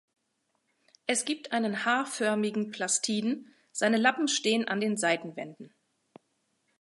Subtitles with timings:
[1.05, 5.75] Es gibt einen H-förmigen Plastiden, seine Lappen stehen an den Seitenwänden.